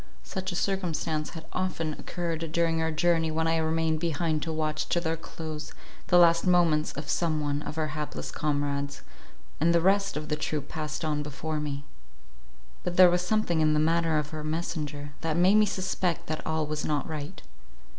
Such 0.23 0.51
a 0.51 0.55
circumstance 0.55 1.29
had 1.37 1.45
often 1.53 1.93
occurred 1.93 2.51
during 2.51 2.81
our 2.81 2.89
journey, 2.91 3.29
when 3.29 3.47
I 3.47 3.57
remained 3.57 3.99
behind 3.99 4.41
to 4.41 4.51
watch 4.51 4.89
to 4.89 4.99
their 4.99 5.15
close 5.15 5.73
the 6.07 6.17
last 6.17 6.47
moments 6.47 6.91
of 6.93 7.07
some 7.07 7.39
one 7.39 7.61
of 7.61 7.77
our 7.77 7.89
hapless 7.89 8.31
comrades, 8.31 9.03
and 9.59 9.75
the 9.75 9.79
rest 9.79 10.17
of 10.17 10.27
the 10.27 10.35
troop 10.35 10.67
past 10.69 11.05
on 11.05 11.21
before 11.21 11.59
me. 11.59 11.83
But 12.83 12.97
there 12.97 13.11
was 13.11 13.21
something 13.21 13.61
in 13.61 13.75
the 13.75 13.79
manner 13.79 14.17
of 14.17 14.31
her 14.31 14.43
messenger, 14.43 15.13
that 15.21 15.37
made 15.37 15.53
me 15.53 15.67
suspect 15.67 16.25
that 16.25 16.47
all 16.47 16.65
was 16.65 16.83
not 16.83 17.07
right. 17.07 17.39